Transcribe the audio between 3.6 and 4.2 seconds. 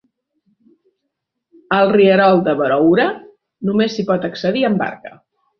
només s'hi